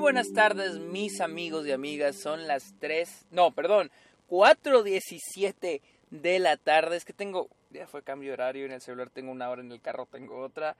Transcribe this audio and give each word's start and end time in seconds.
buenas 0.00 0.32
tardes, 0.32 0.78
mis 0.78 1.20
amigos 1.20 1.66
y 1.66 1.72
amigas. 1.72 2.16
Son 2.16 2.46
las 2.46 2.74
3, 2.80 3.26
no, 3.30 3.50
perdón, 3.50 3.90
4.17 4.30 5.82
de 6.10 6.38
la 6.38 6.56
tarde. 6.56 6.96
Es 6.96 7.04
que 7.04 7.12
tengo, 7.12 7.48
ya 7.68 7.86
fue 7.86 8.02
cambio 8.02 8.30
de 8.30 8.34
horario. 8.34 8.64
En 8.64 8.72
el 8.72 8.80
celular 8.80 9.10
tengo 9.10 9.30
una 9.30 9.50
hora, 9.50 9.60
en 9.60 9.70
el 9.70 9.80
carro 9.80 10.06
tengo 10.10 10.40
otra. 10.40 10.74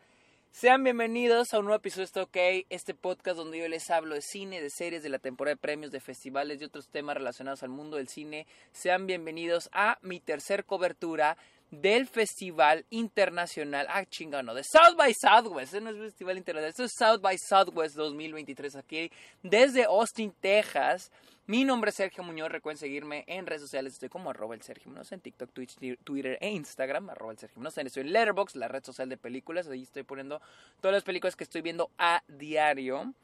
Sean 0.53 0.83
bienvenidos 0.83 1.53
a 1.53 1.59
un 1.59 1.67
nuevo 1.67 1.77
episodio 1.77 2.09
de 2.13 2.21
OK, 2.23 2.67
este 2.71 2.95
podcast 2.95 3.37
donde 3.37 3.59
yo 3.59 3.69
les 3.69 3.91
hablo 3.91 4.15
de 4.15 4.23
cine, 4.23 4.61
de 4.61 4.71
series, 4.71 5.03
de 5.03 5.11
la 5.11 5.19
temporada 5.19 5.55
de 5.55 5.61
premios, 5.61 5.93
de 5.93 6.01
festivales 6.01 6.61
y 6.61 6.65
otros 6.65 6.89
temas 6.89 7.17
relacionados 7.17 7.63
al 7.63 7.69
mundo 7.69 7.99
del 7.99 8.09
cine. 8.09 8.47
Sean 8.73 9.07
bienvenidos 9.07 9.69
a 9.73 9.99
mi 10.01 10.19
tercer 10.19 10.65
cobertura 10.65 11.37
del 11.71 12.09
Festival 12.09 12.85
Internacional, 12.91 13.87
ah 13.89 14.05
chingano, 14.05 14.55
de 14.55 14.65
South 14.65 14.97
by 14.97 15.15
Southwest, 15.15 15.75
no 15.75 15.91
es 15.91 15.97
Festival 15.97 16.37
Internacional, 16.37 16.71
esto 16.71 16.85
es 16.85 16.93
South 16.97 17.21
by 17.21 17.37
Southwest 17.39 17.95
2023 17.97 18.77
aquí 18.77 19.11
desde 19.43 19.85
Austin, 19.85 20.33
Texas. 20.41 21.13
Mi 21.47 21.65
nombre 21.65 21.91
es 21.91 21.97
Sergio 21.97 22.23
Muñoz, 22.23 22.51
recuerden 22.51 22.79
seguirme 22.79 23.25
en 23.27 23.47
redes 23.47 23.63
sociales, 23.63 23.95
estoy 23.95 24.09
como 24.09 24.31
arroba 24.31 24.55
el 24.55 24.63
Sergio 24.63 24.91
Muñoz 24.91 25.11
en 25.13 25.21
TikTok, 25.21 25.51
Twitch, 25.53 25.77
Twitter 26.05 26.39
e 26.41 26.51
Instagram, 26.51 27.11
arroba 27.11 27.33
el 27.33 27.39
Sergio 27.39 27.59
Muñoz, 27.59 27.77
estoy 27.79 28.03
en 28.03 28.13
Letterboxd, 28.13 28.57
la 28.57 28.69
red 28.69 28.85
social 28.85 29.09
de 29.09 29.17
películas, 29.17 29.69
ahí 29.69 29.83
estoy 29.83 30.03
poniendo 30.03 30.41
todas 30.81 30.95
las 30.95 31.05
películas 31.05 31.37
que 31.37 31.45
estoy 31.45 31.63
viendo 31.63 31.91
a 31.99 32.23
diario, 32.29 33.15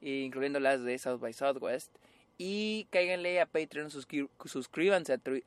incluyendo 0.00 0.58
las 0.60 0.82
de 0.82 0.98
South 0.98 1.20
by 1.20 1.32
Southwest. 1.32 1.92
Y 2.38 2.86
cáiganle 2.90 3.40
a 3.40 3.46
Patreon, 3.46 3.90
suscríbanse 3.90 5.14
a 5.14 5.18
Twitch. 5.18 5.44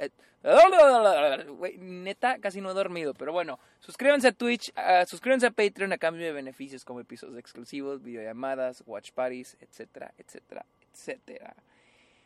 neta, 1.77 2.39
casi 2.39 2.61
no 2.61 2.71
he 2.71 2.73
dormido, 2.73 3.13
pero 3.13 3.31
bueno, 3.31 3.59
suscríbanse 3.79 4.29
a 4.29 4.31
Twitch, 4.31 4.73
suscríbanse 5.07 5.45
a 5.45 5.51
Patreon 5.51 5.93
a 5.93 5.99
cambio 5.99 6.25
de 6.25 6.31
beneficios 6.31 6.83
como 6.83 6.99
episodios 6.99 7.37
exclusivos, 7.37 8.01
videollamadas, 8.01 8.83
watch 8.87 9.11
parties, 9.11 9.55
etcétera, 9.61 10.13
etcétera, 10.17 10.65
etcétera. 10.91 11.55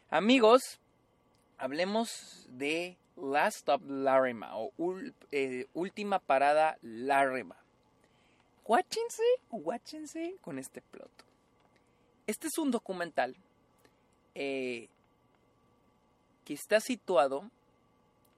Amigos, 0.09 0.79
hablemos 1.57 2.47
de 2.49 2.97
Last 3.17 3.57
Stop 3.57 3.81
Larima 3.89 4.55
o 4.55 4.71
eh, 5.31 5.65
Última 5.73 6.19
Parada 6.19 6.77
Larima. 6.81 7.57
Watchense, 8.65 9.23
watchense 9.51 10.37
con 10.39 10.57
este 10.57 10.81
plot. 10.81 11.11
Este 12.27 12.47
es 12.47 12.57
un 12.57 12.71
documental 12.71 13.35
eh, 14.35 14.87
que 16.45 16.53
está 16.53 16.79
situado 16.79 17.49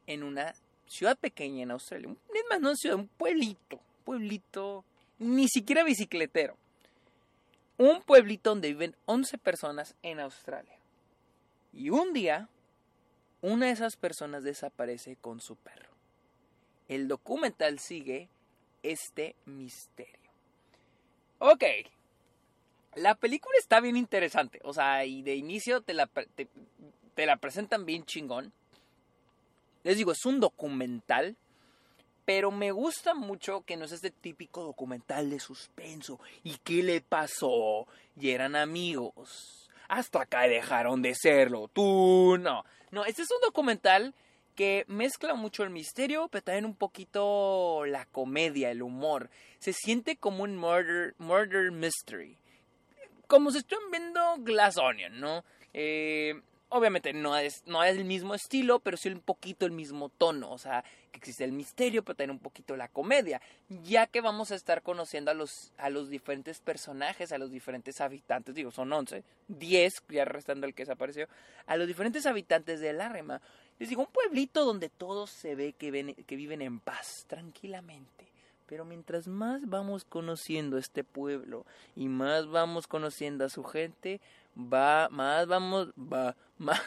en 0.07 0.23
una 0.23 0.55
ciudad 0.87 1.17
pequeña 1.17 1.63
en 1.63 1.71
Australia. 1.71 2.15
Es 2.33 2.43
más, 2.49 2.59
no 2.59 2.75
ciudad, 2.75 2.97
un 2.97 3.07
pueblito. 3.07 3.79
Pueblito, 4.03 4.83
ni 5.19 5.47
siquiera 5.47 5.83
bicicletero. 5.83 6.55
Un 7.77 8.01
pueblito 8.01 8.51
donde 8.51 8.69
viven 8.69 8.95
11 9.05 9.37
personas 9.37 9.95
en 10.03 10.19
Australia. 10.19 10.77
Y 11.73 11.89
un 11.89 12.13
día, 12.13 12.47
una 13.41 13.65
de 13.65 13.73
esas 13.73 13.97
personas 13.97 14.43
desaparece 14.43 15.17
con 15.17 15.41
su 15.41 15.55
perro. 15.55 15.89
El 16.87 17.07
documental 17.07 17.79
sigue 17.79 18.29
este 18.83 19.35
misterio. 19.45 20.31
Ok, 21.39 21.63
la 22.95 23.15
película 23.15 23.55
está 23.59 23.79
bien 23.79 23.97
interesante. 23.97 24.59
O 24.63 24.73
sea, 24.73 25.05
y 25.05 25.21
de 25.21 25.35
inicio 25.35 25.81
te 25.81 25.93
la, 25.93 26.07
te, 26.07 27.25
la 27.25 27.37
presentan 27.37 27.85
bien 27.85 28.05
chingón. 28.05 28.51
Les 29.83 29.97
digo, 29.97 30.11
es 30.11 30.25
un 30.25 30.39
documental. 30.39 31.35
Pero 32.25 32.49
me 32.49 32.71
gusta 32.71 33.13
mucho 33.13 33.61
que 33.61 33.77
no 33.77 33.85
es 33.85 33.91
este 33.91 34.09
típico 34.09 34.63
documental 34.63 35.29
de 35.29 35.39
suspenso. 35.39 36.19
¿Y 36.43 36.57
qué 36.63 36.81
le 36.81 37.01
pasó? 37.01 37.87
Y 38.19 38.31
eran 38.31 38.55
amigos. 38.55 39.69
Hasta 39.87 40.23
acá 40.23 40.47
dejaron 40.47 41.03
de 41.03 41.13
serlo. 41.13 41.67
Tú 41.71 42.37
no. 42.39 42.65
No, 42.89 43.05
este 43.05 43.21
es 43.21 43.29
un 43.29 43.41
documental 43.41 44.15
que 44.55 44.85
mezcla 44.87 45.35
mucho 45.35 45.61
el 45.61 45.69
misterio, 45.69 46.27
pero 46.29 46.45
también 46.45 46.65
un 46.65 46.75
poquito 46.75 47.85
la 47.85 48.05
comedia, 48.05 48.71
el 48.71 48.81
humor. 48.81 49.29
Se 49.59 49.73
siente 49.73 50.15
como 50.15 50.45
un 50.45 50.57
murder, 50.57 51.13
murder 51.19 51.71
mystery 51.71 52.39
como 53.27 53.51
se 53.51 53.59
están 53.59 53.79
viendo 53.91 54.19
Glass 54.39 54.77
Onion, 54.77 55.19
¿no? 55.19 55.43
Eh, 55.73 56.41
obviamente 56.69 57.13
no 57.13 57.37
es, 57.37 57.63
no 57.65 57.83
es 57.83 57.97
el 57.97 58.05
mismo 58.05 58.35
estilo, 58.35 58.79
pero 58.79 58.97
sí 58.97 59.09
un 59.09 59.21
poquito 59.21 59.65
el 59.65 59.71
mismo 59.71 60.09
tono. 60.09 60.51
O 60.51 60.57
sea, 60.57 60.83
que 61.11 61.19
existe 61.19 61.43
el 61.43 61.51
misterio, 61.51 62.03
pero 62.03 62.15
también 62.15 62.31
un 62.31 62.39
poquito 62.39 62.75
la 62.75 62.87
comedia. 62.87 63.41
Ya 63.83 64.07
que 64.07 64.21
vamos 64.21 64.51
a 64.51 64.55
estar 64.55 64.81
conociendo 64.81 65.31
a 65.31 65.33
los, 65.33 65.71
a 65.77 65.89
los 65.89 66.09
diferentes 66.09 66.59
personajes, 66.59 67.31
a 67.31 67.37
los 67.37 67.51
diferentes 67.51 68.01
habitantes, 68.01 68.55
digo, 68.55 68.71
son 68.71 68.91
11, 68.91 69.23
10, 69.47 70.03
ya 70.09 70.25
restando 70.25 70.67
el 70.67 70.73
que 70.73 70.83
desapareció, 70.83 71.27
a 71.65 71.77
los 71.77 71.87
diferentes 71.87 72.25
habitantes 72.25 72.79
de 72.79 72.93
Larrema. 72.93 73.41
Les 73.79 73.89
digo, 73.89 74.01
un 74.01 74.11
pueblito 74.11 74.65
donde 74.65 74.89
todos 74.89 75.29
se 75.29 75.55
ve 75.55 75.73
que, 75.73 76.15
que 76.25 76.35
viven 76.35 76.61
en 76.61 76.79
paz, 76.79 77.25
tranquilamente. 77.27 78.34
Pero 78.67 78.85
mientras 78.85 79.27
más 79.27 79.61
vamos 79.67 80.05
conociendo 80.05 80.77
este 80.77 81.03
pueblo 81.03 81.65
y 81.95 82.07
más 82.07 82.47
vamos 82.47 82.87
conociendo 82.87 83.45
a 83.45 83.49
su 83.49 83.63
gente, 83.63 84.21
va, 84.57 85.07
más 85.11 85.47
vamos, 85.47 85.89
va, 85.97 86.35
más, 86.57 86.81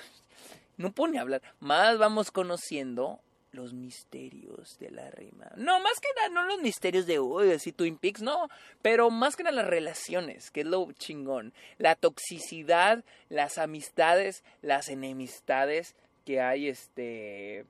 no 0.76 0.92
pone 0.92 1.18
a 1.18 1.22
hablar, 1.22 1.42
más 1.60 1.98
vamos 1.98 2.30
conociendo 2.30 3.20
los 3.52 3.72
misterios 3.72 4.78
de 4.78 4.90
la 4.90 5.10
rima. 5.10 5.50
No, 5.56 5.80
más 5.80 6.00
que 6.00 6.08
nada, 6.16 6.28
no 6.28 6.44
los 6.44 6.60
misterios 6.60 7.06
de, 7.06 7.18
uy, 7.18 7.52
así 7.52 7.72
Twin 7.72 7.96
Peaks, 7.96 8.22
no, 8.22 8.48
pero 8.82 9.10
más 9.10 9.36
que 9.36 9.42
nada 9.42 9.56
las 9.56 9.66
relaciones, 9.66 10.50
que 10.50 10.60
es 10.60 10.66
lo 10.66 10.92
chingón. 10.92 11.52
La 11.78 11.94
toxicidad, 11.94 13.04
las 13.28 13.58
amistades, 13.58 14.44
las 14.62 14.88
enemistades 14.88 15.94
que 16.24 16.40
hay, 16.40 16.68
este, 16.68 17.64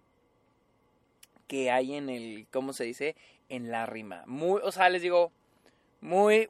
que 1.46 1.70
hay 1.70 1.94
en 1.94 2.10
el, 2.10 2.46
¿cómo 2.50 2.72
se 2.72 2.84
dice? 2.84 3.14
En 3.48 3.70
la 3.70 3.86
rima. 3.86 4.24
Muy, 4.26 4.60
o 4.62 4.72
sea, 4.72 4.88
les 4.88 5.02
digo, 5.02 5.32
muy, 6.00 6.48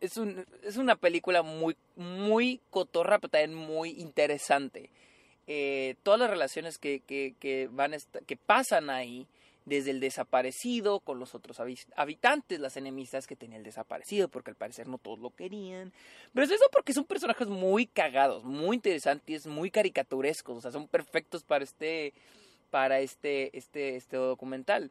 es, 0.00 0.16
un, 0.16 0.46
es, 0.62 0.76
una 0.76 0.96
película 0.96 1.42
muy, 1.42 1.76
muy 1.96 2.60
cotorra, 2.70 3.18
pero 3.18 3.30
también 3.30 3.54
muy 3.54 3.90
interesante. 3.90 4.90
Eh, 5.46 5.96
todas 6.02 6.20
las 6.20 6.30
relaciones 6.30 6.78
que, 6.78 7.00
que, 7.00 7.34
que, 7.38 7.68
van 7.70 7.94
que 8.26 8.36
pasan 8.36 8.90
ahí, 8.90 9.26
desde 9.64 9.90
el 9.90 10.00
desaparecido 10.00 11.00
con 11.00 11.18
los 11.18 11.34
otros 11.34 11.58
habitantes, 11.96 12.60
las 12.60 12.76
enemistas 12.76 13.26
que 13.26 13.36
tenía 13.36 13.56
el 13.56 13.64
desaparecido, 13.64 14.28
porque 14.28 14.50
al 14.50 14.56
parecer 14.56 14.88
no 14.88 14.98
todos 14.98 15.18
lo 15.18 15.30
querían. 15.30 15.92
Pero 16.32 16.44
es 16.44 16.52
eso 16.52 16.64
porque 16.70 16.92
son 16.92 17.04
personajes 17.04 17.48
muy 17.48 17.86
cagados, 17.86 18.44
muy 18.44 18.76
interesantes, 18.76 19.46
muy 19.46 19.70
caricaturescos, 19.70 20.58
o 20.58 20.60
sea, 20.60 20.70
son 20.70 20.86
perfectos 20.88 21.44
para 21.44 21.64
este, 21.64 22.12
para 22.70 23.00
este, 23.00 23.56
este, 23.56 23.96
este 23.96 24.16
documental. 24.16 24.90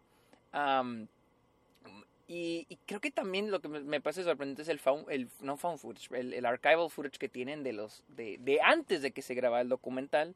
Y, 2.35 2.79
creo 2.88 2.99
que 2.99 3.11
también 3.11 3.51
lo 3.51 3.61
que 3.61 3.67
me, 3.67 4.01
parece 4.01 4.23
sorprendente 4.23 4.63
es 4.63 4.67
el 4.67 4.79
el 5.09 5.29
no 5.41 5.55
found 5.55 5.77
footage, 5.77 6.09
el, 6.13 6.45
archival 6.47 6.89
footage 6.89 7.19
que 7.19 7.29
tienen 7.29 7.61
de 7.61 7.73
los 7.73 8.03
de, 8.07 8.39
de 8.39 8.59
antes 8.61 9.03
de 9.03 9.11
que 9.11 9.21
se 9.21 9.35
grabara 9.35 9.61
el 9.61 9.69
documental, 9.69 10.33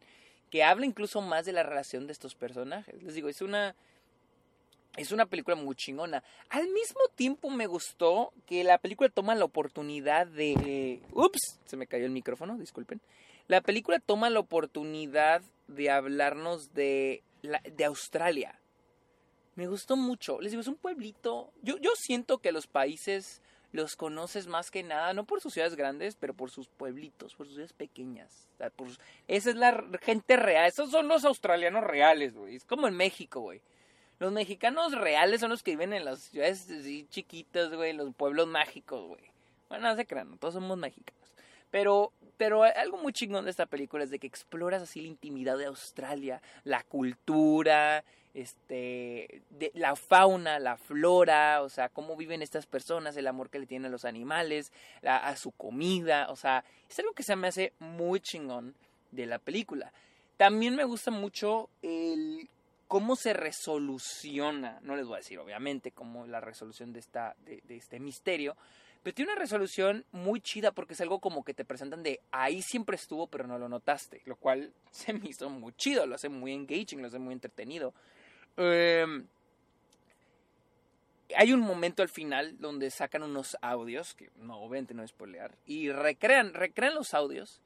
que 0.52 0.64
habla 0.64 0.86
incluso 0.86 1.22
más 1.22 1.46
de 1.46 1.54
la 1.54 1.64
relación 1.64 2.06
de 2.06 2.14
estos 2.14 2.36
personajes. 2.36 3.02
Les 3.02 3.16
digo, 3.16 3.30
es 3.30 3.42
una 3.42 3.76
es 4.96 5.12
una 5.12 5.26
película 5.26 5.56
muy 5.56 5.76
chingona. 5.76 6.24
Al 6.50 6.68
mismo 6.68 7.02
tiempo 7.16 7.50
me 7.50 7.66
gustó 7.66 8.32
que 8.46 8.64
la 8.64 8.78
película 8.78 9.10
toma 9.10 9.34
la 9.34 9.46
oportunidad 9.46 10.28
de 10.28 11.02
ups, 11.14 11.60
se 11.66 11.78
me 11.78 11.88
cayó 11.88 12.06
el 12.06 12.12
micrófono, 12.12 12.58
disculpen. 12.58 13.02
La 13.48 13.62
película 13.62 14.00
toma 14.00 14.30
la 14.30 14.40
oportunidad 14.40 15.42
de 15.68 15.90
hablarnos 15.90 16.76
de 16.76 17.24
la, 17.42 17.60
de 17.62 17.86
Australia 17.86 18.60
me 19.58 19.68
gustó 19.68 19.98
mucho. 19.98 20.40
Les 20.40 20.52
digo, 20.52 20.62
es 20.62 20.68
un 20.68 20.76
pueblito. 20.76 21.52
Yo, 21.64 21.78
yo 21.78 21.90
siento 21.96 22.38
que 22.38 22.52
los 22.52 22.68
países 22.68 23.42
los 23.72 23.96
conoces 23.96 24.48
más 24.48 24.72
que 24.72 24.84
nada, 24.84 25.14
no 25.14 25.26
por 25.26 25.42
sus 25.42 25.54
ciudades 25.54 25.76
grandes, 25.76 26.16
pero 26.16 26.34
por 26.34 26.52
sus 26.52 26.68
pueblitos, 26.68 27.36
por 27.36 27.48
sus 27.48 27.56
ciudades 27.56 27.74
pequeñas. 27.74 28.48
esa 29.28 29.50
es 29.50 29.56
la 29.56 29.84
gente 30.02 30.38
real. 30.38 30.68
Esos 30.68 30.92
son 30.92 31.08
los 31.08 31.26
australianos 31.26 31.84
reales, 31.84 32.36
güey. 32.36 32.56
Es 32.56 32.66
como 32.66 32.88
en 32.88 32.96
México, 32.96 33.42
güey. 33.42 33.62
Los 34.20 34.32
mexicanos 34.32 34.94
reales 34.94 35.42
son 35.42 35.50
los 35.50 35.64
que 35.64 35.72
viven 35.72 35.94
en 35.94 36.06
las 36.06 36.20
ciudades 36.20 36.68
chiquitas, 37.10 37.74
güey, 37.74 37.94
los 37.94 38.14
pueblos 38.14 38.48
mágicos, 38.48 39.08
güey. 39.08 39.32
Bueno, 39.70 39.90
no 39.90 39.96
se 39.96 40.06
crean, 40.06 40.38
todos 40.38 40.54
somos 40.54 40.78
mexicanos. 40.78 41.34
Pero, 41.72 42.14
pero 42.38 42.64
algo 42.64 42.98
muy 42.98 43.12
chingón 43.12 43.46
de 43.46 43.52
esta 43.52 43.66
película 43.66 44.04
es 44.04 44.12
de 44.12 44.20
que 44.20 44.28
exploras 44.28 44.84
así 44.84 45.02
la 45.02 45.08
intimidad 45.08 45.58
de 45.58 45.66
Australia, 45.66 46.42
la 46.64 46.84
cultura, 46.84 48.04
este, 48.38 49.42
de, 49.50 49.72
la 49.74 49.96
fauna, 49.96 50.60
la 50.60 50.78
flora, 50.78 51.64
o 51.64 51.70
sea, 51.70 51.90
cómo 51.90 52.16
viven 52.16 52.44
estas 52.44 52.68
personas, 52.68 53.18
el 53.18 53.26
amor 53.26 53.50
que 53.50 53.58
le 53.58 53.66
tienen 53.66 53.88
a 53.88 53.92
los 53.92 54.06
animales, 54.06 54.72
a 55.04 55.36
su 55.36 55.52
comida, 55.52 56.28
o 56.30 56.36
sea, 56.36 56.64
es 56.88 57.00
algo 57.00 57.14
que 57.14 57.24
se 57.24 57.36
me 57.36 57.48
hace 57.48 57.74
muy 57.80 58.20
chingón 58.20 58.76
de 59.12 59.26
la 59.26 59.40
película. 59.40 59.92
También 60.38 60.76
me 60.76 60.84
gusta 60.84 61.10
mucho 61.10 61.72
el, 61.82 62.48
cómo 62.88 63.16
se 63.16 63.34
resoluciona, 63.34 64.78
no 64.84 64.96
les 64.96 65.08
voy 65.08 65.16
a 65.16 65.18
decir 65.18 65.40
obviamente 65.40 65.92
cómo 65.92 66.28
la 66.28 66.40
resolución 66.40 66.94
de, 66.94 67.00
esta, 67.00 67.36
de, 67.44 67.64
de 67.68 67.76
este 67.76 68.00
misterio, 68.00 68.56
pero 69.02 69.16
tiene 69.16 69.32
una 69.32 69.42
resolución 69.42 70.06
muy 70.12 70.42
chida 70.42 70.74
porque 70.74 70.94
es 70.94 71.02
algo 71.02 71.20
como 71.20 71.44
que 71.44 71.56
te 71.56 71.66
presentan 71.66 72.04
de 72.04 72.20
ahí 72.32 72.62
siempre 72.62 72.98
estuvo 72.98 73.26
pero 73.26 73.48
no 73.48 73.58
lo 73.58 73.68
notaste, 73.68 74.22
lo 74.26 74.36
cual 74.36 74.74
se 74.92 75.14
me 75.14 75.28
hizo 75.28 75.50
muy 75.50 75.74
chido, 75.74 76.06
lo 76.06 76.14
hace 76.14 76.30
muy 76.30 76.54
engaging, 76.54 77.02
lo 77.02 77.08
hace 77.08 77.18
muy 77.18 77.34
entretenido. 77.34 77.96
Eh, 78.58 79.06
hay 81.36 81.54
un 81.54 81.60
momento 81.60 82.02
al 82.02 82.10
final 82.10 82.58
donde 82.60 82.90
sacan 82.92 83.24
unos 83.24 83.58
audios, 83.62 84.16
que 84.16 84.30
no, 84.38 84.60
obviamente 84.60 84.94
no 84.94 85.04
es 85.04 85.10
spoilear, 85.10 85.56
y 85.66 85.92
recrean, 85.92 86.54
recrean 86.54 86.96
los 86.96 87.14
audios. 87.14 87.62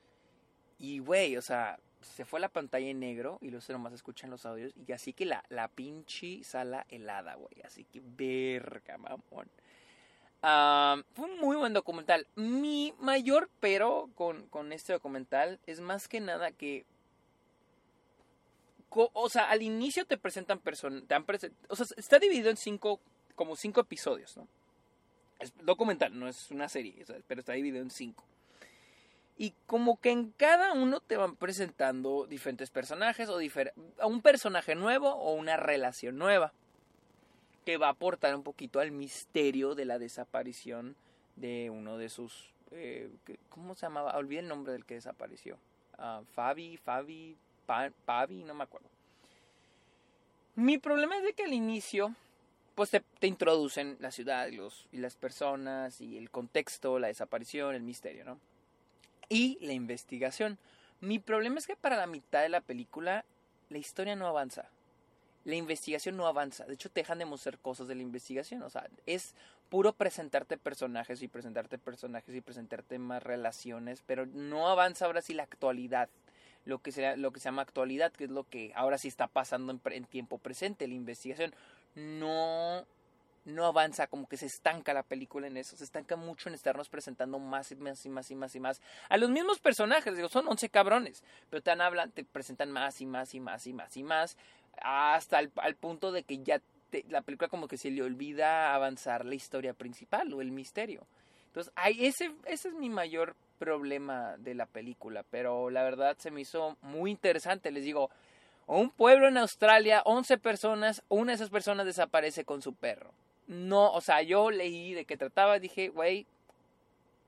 Y, 0.79 0.99
güey, 0.99 1.37
o 1.37 1.41
sea, 1.41 1.79
se 2.01 2.25
fue 2.25 2.39
la 2.39 2.49
pantalla 2.49 2.87
en 2.87 2.99
negro 2.99 3.37
y 3.41 3.51
los 3.51 3.69
más 3.69 3.93
escuchan 3.93 4.29
los 4.29 4.45
audios. 4.45 4.73
Y 4.87 4.91
así 4.91 5.13
que 5.13 5.25
la, 5.25 5.43
la 5.49 5.67
pinche 5.67 6.43
sala 6.43 6.85
helada, 6.89 7.35
güey. 7.35 7.61
Así 7.63 7.85
que 7.85 8.01
verga, 8.03 8.97
mamón. 8.97 9.47
fue 11.13 11.25
un 11.25 11.39
muy 11.39 11.55
buen 11.55 11.73
documental. 11.73 12.27
Mi 12.35 12.93
mayor 12.99 13.49
pero 13.59 14.09
con, 14.15 14.47
con 14.47 14.73
este 14.73 14.93
documental 14.93 15.59
es 15.67 15.81
más 15.81 16.07
que 16.07 16.19
nada 16.19 16.51
que 16.51 16.85
o 18.91 19.29
sea, 19.29 19.49
al 19.49 19.61
inicio 19.61 20.05
te 20.05 20.17
presentan 20.17 20.59
personas, 20.59 21.03
o 21.69 21.75
sea, 21.75 21.85
está 21.97 22.19
dividido 22.19 22.49
en 22.49 22.57
cinco 22.57 22.99
como 23.35 23.55
cinco 23.55 23.81
episodios, 23.81 24.37
¿no? 24.37 24.47
Es 25.39 25.53
documental, 25.63 26.17
no 26.17 26.27
es 26.27 26.51
una 26.51 26.69
serie, 26.69 27.03
pero 27.27 27.39
está 27.39 27.53
dividido 27.53 27.81
en 27.81 27.89
cinco. 27.89 28.23
Y 29.37 29.55
como 29.65 29.99
que 29.99 30.11
en 30.11 30.31
cada 30.31 30.73
uno 30.73 30.99
te 30.99 31.17
van 31.17 31.35
presentando 31.35 32.27
diferentes 32.27 32.69
personajes 32.69 33.27
o 33.27 33.39
un 34.07 34.21
personaje 34.21 34.75
nuevo 34.75 35.09
o 35.09 35.33
una 35.33 35.57
relación 35.57 36.17
nueva 36.17 36.53
que 37.65 37.77
va 37.77 37.87
a 37.87 37.91
aportar 37.91 38.35
un 38.35 38.43
poquito 38.43 38.79
al 38.79 38.91
misterio 38.91 39.73
de 39.73 39.85
la 39.85 39.97
desaparición 39.97 40.95
de 41.35 41.69
uno 41.71 41.97
de 41.97 42.09
sus... 42.09 42.53
Eh, 42.71 43.09
¿Cómo 43.49 43.73
se 43.73 43.87
llamaba? 43.87 44.15
Olvidé 44.17 44.41
el 44.41 44.47
nombre 44.47 44.73
del 44.73 44.85
que 44.85 44.95
desapareció. 44.95 45.57
Uh, 45.97 46.23
Fabi, 46.25 46.77
Fabi, 46.77 47.35
Pavi, 47.65 48.43
no 48.43 48.53
me 48.53 48.63
acuerdo. 48.63 48.89
Mi 50.55 50.77
problema 50.77 51.17
es 51.17 51.23
de 51.23 51.33
que 51.33 51.43
al 51.43 51.53
inicio 51.53 52.13
pues 52.75 52.89
te, 52.89 53.27
introducen 53.27 53.97
la 53.99 54.11
ciudad 54.11 54.47
y, 54.47 54.55
los, 54.55 54.87
y 54.91 54.97
las 54.97 55.15
personas 55.15 56.01
y 56.01 56.17
el 56.17 56.29
contexto, 56.29 56.99
la 56.99 57.07
desaparición, 57.07 57.75
el 57.75 57.83
misterio, 57.83 58.23
¿no? 58.25 58.39
Y 59.29 59.57
la 59.61 59.73
investigación. 59.73 60.57
Mi 60.99 61.19
problema 61.19 61.59
es 61.59 61.67
que 61.67 61.75
para 61.75 61.97
la 61.97 62.07
mitad 62.07 62.41
de 62.41 62.49
la 62.49 62.61
película 62.61 63.25
la 63.69 63.77
historia 63.77 64.15
no 64.15 64.27
avanza. 64.27 64.69
La 65.45 65.55
investigación 65.55 66.17
no 66.17 66.27
avanza. 66.27 66.65
De 66.65 66.75
hecho, 66.75 66.89
te 66.89 67.01
dejan 67.01 67.17
de 67.17 67.25
mostrar 67.25 67.57
cosas 67.57 67.87
de 67.87 67.95
la 67.95 68.03
investigación. 68.03 68.61
O 68.61 68.69
sea, 68.69 68.87
es 69.05 69.33
puro 69.69 69.93
presentarte 69.93 70.57
personajes 70.57 71.21
y 71.23 71.27
presentarte 71.27 71.77
personajes 71.77 72.35
y 72.35 72.41
presentarte 72.41 72.99
más 72.99 73.23
relaciones, 73.23 74.03
pero 74.05 74.25
no 74.25 74.69
avanza 74.69 75.05
ahora 75.05 75.21
sí 75.21 75.33
la 75.33 75.43
actualidad. 75.43 76.09
Lo 76.65 76.79
que, 76.79 76.91
sea, 76.91 77.15
lo 77.15 77.31
que 77.31 77.39
se 77.39 77.45
llama 77.45 77.63
actualidad, 77.63 78.11
que 78.11 78.25
es 78.25 78.29
lo 78.29 78.43
que 78.43 78.71
ahora 78.75 78.97
sí 78.97 79.07
está 79.07 79.27
pasando 79.27 79.71
en, 79.71 79.81
en 79.91 80.05
tiempo 80.05 80.37
presente, 80.37 80.87
la 80.87 80.93
investigación 80.93 81.55
no, 81.95 82.85
no 83.45 83.65
avanza, 83.65 84.07
como 84.07 84.27
que 84.27 84.37
se 84.37 84.45
estanca 84.45 84.93
la 84.93 85.03
película 85.03 85.47
en 85.47 85.57
eso, 85.57 85.75
se 85.75 85.83
estanca 85.83 86.15
mucho 86.15 86.49
en 86.49 86.55
estarnos 86.55 86.89
presentando 86.89 87.39
más 87.39 87.71
y 87.71 87.75
más 87.75 88.05
y 88.05 88.09
más 88.09 88.29
y 88.29 88.35
más 88.35 88.55
y 88.55 88.59
más 88.59 88.81
a 89.09 89.17
los 89.17 89.29
mismos 89.29 89.59
personajes, 89.59 90.15
digo, 90.15 90.29
son 90.29 90.47
11 90.47 90.69
cabrones, 90.69 91.23
pero 91.49 91.61
te 91.61 91.71
hablan, 91.71 92.11
te 92.11 92.23
presentan 92.23 92.71
más 92.71 93.01
y 93.01 93.05
más 93.05 93.33
y 93.33 93.39
más 93.39 93.65
y 93.65 93.73
más 93.73 93.97
y 93.97 94.03
más, 94.03 94.37
hasta 94.81 95.39
el, 95.39 95.51
al 95.55 95.75
punto 95.75 96.11
de 96.11 96.23
que 96.23 96.39
ya 96.43 96.61
la 97.09 97.21
película 97.21 97.47
como 97.47 97.67
que 97.67 97.77
se 97.77 97.89
le 97.89 98.03
olvida 98.03 98.75
avanzar 98.75 99.25
la 99.25 99.35
historia 99.35 99.73
principal 99.73 100.33
o 100.33 100.41
el 100.41 100.51
misterio. 100.51 101.07
Entonces, 101.47 101.71
hay, 101.75 102.05
ese, 102.05 102.31
ese 102.45 102.69
es 102.69 102.73
mi 102.75 102.89
mayor 102.89 103.35
problema 103.61 104.37
de 104.39 104.55
la 104.55 104.65
película, 104.65 105.23
pero 105.29 105.69
la 105.69 105.83
verdad 105.83 106.17
se 106.17 106.31
me 106.31 106.41
hizo 106.41 106.77
muy 106.81 107.11
interesante, 107.11 107.69
les 107.69 107.83
digo, 107.83 108.09
un 108.65 108.89
pueblo 108.89 109.27
en 109.27 109.37
Australia, 109.37 110.01
11 110.03 110.39
personas, 110.39 111.03
una 111.09 111.31
de 111.31 111.35
esas 111.35 111.51
personas 111.51 111.85
desaparece 111.85 112.43
con 112.43 112.63
su 112.63 112.73
perro. 112.73 113.11
No, 113.45 113.91
o 113.91 114.01
sea, 114.01 114.23
yo 114.23 114.49
leí 114.49 114.95
de 114.95 115.05
qué 115.05 115.15
trataba, 115.15 115.59
dije, 115.59 115.89
güey, 115.89 116.25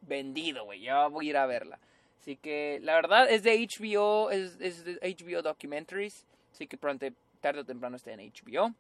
vendido, 0.02 0.66
güey, 0.66 0.82
ya 0.82 1.06
voy 1.06 1.28
a 1.28 1.30
ir 1.30 1.38
a 1.38 1.46
verla. 1.46 1.78
Así 2.20 2.36
que 2.36 2.80
la 2.82 2.96
verdad 2.96 3.30
es 3.30 3.44
de 3.44 3.56
HBO, 3.56 4.32
es, 4.32 4.58
de 4.58 4.98
HBO 5.04 5.44
Documentaries, 5.44 6.26
así 6.52 6.66
que 6.66 6.78
pronto, 6.78 7.06
tarde 7.42 7.60
o 7.60 7.66
temprano 7.66 7.98
está 7.98 8.12
en 8.12 8.32
HBO 8.32 8.74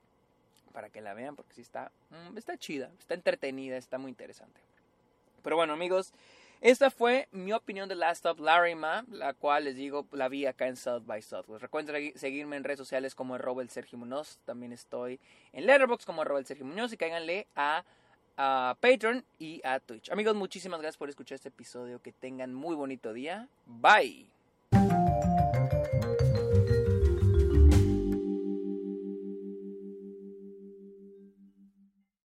para 0.73 0.89
que 0.89 1.01
la 1.01 1.13
vean 1.13 1.35
porque 1.35 1.53
sí 1.53 1.61
está, 1.61 1.91
mm, 2.09 2.35
está 2.35 2.57
chida, 2.57 2.89
está 2.97 3.13
entretenida, 3.13 3.77
está 3.77 4.00
muy 4.00 4.09
interesante. 4.09 4.59
Pero 5.44 5.55
bueno 5.55 5.73
amigos, 5.73 6.13
esta 6.63 6.89
fue 6.89 7.27
mi 7.33 7.51
opinión 7.51 7.89
de 7.89 7.95
Last 7.95 8.25
of 8.25 8.39
Larry 8.39 8.74
Ma, 8.74 9.04
la 9.12 9.33
cual 9.33 9.65
les 9.65 9.75
digo, 9.75 10.07
la 10.13 10.30
vi 10.30 10.45
acá 10.45 10.68
en 10.68 10.77
South 10.77 11.04
by 11.06 11.21
Southwest. 11.21 11.62
Recuerden 11.62 12.18
seguirme 12.18 12.56
en 12.56 12.63
redes 12.63 12.80
sociales 12.80 13.15
como 13.15 13.36
arroba 13.36 13.68
Sergio 13.68 13.98
Muñoz. 13.98 14.39
También 14.45 14.71
estoy 14.71 15.19
en 15.51 15.65
Letterboxd 15.65 16.06
como 16.06 16.21
arroba 16.21 16.42
Sergio 16.44 16.65
Muñoz 16.65 16.94
y 16.94 16.98
cáiganle 16.98 17.48
a, 17.54 17.83
a 18.38 18.77
Patreon 18.80 19.25
y 19.39 19.60
a 19.65 19.81
Twitch. 19.81 20.10
Amigos, 20.10 20.36
muchísimas 20.36 20.80
gracias 20.80 20.98
por 20.98 21.10
escuchar 21.10 21.36
este 21.36 21.50
episodio. 21.50 22.01
Que 22.01 22.13
tengan 22.13 22.54
muy 22.54 22.77
bonito 22.77 23.12
día. 23.12 23.50
Bye. 23.65 24.30